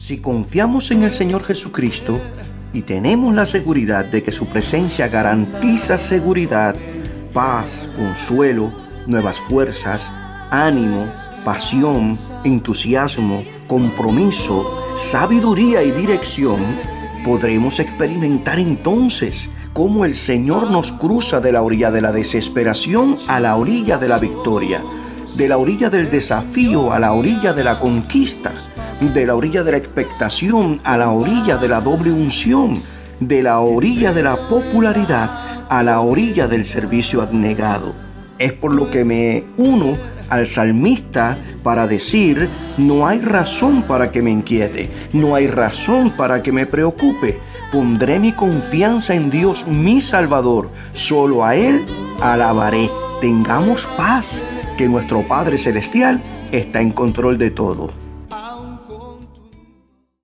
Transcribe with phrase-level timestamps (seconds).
[0.00, 2.18] Si confiamos en el Señor Jesucristo
[2.72, 6.74] y tenemos la seguridad de que su presencia garantiza seguridad,
[7.34, 8.72] paz, consuelo,
[9.06, 10.10] nuevas fuerzas,
[10.50, 11.04] ánimo,
[11.44, 16.60] pasión, entusiasmo, compromiso, sabiduría y dirección,
[17.22, 23.38] podremos experimentar entonces cómo el Señor nos cruza de la orilla de la desesperación a
[23.38, 24.80] la orilla de la victoria,
[25.36, 28.52] de la orilla del desafío a la orilla de la conquista,
[29.00, 32.82] de la orilla de la expectación a la orilla de la doble unción,
[33.20, 35.30] de la orilla de la popularidad
[35.68, 37.94] a la orilla del servicio abnegado.
[38.38, 39.96] Es por lo que me uno
[40.30, 46.42] al salmista para decir, no hay razón para que me inquiete, no hay razón para
[46.42, 47.40] que me preocupe.
[47.70, 51.84] Pondré mi confianza en Dios mi Salvador, solo a Él
[52.20, 52.90] alabaré.
[53.20, 54.40] Tengamos paz,
[54.80, 57.90] que nuestro Padre Celestial está en control de todo.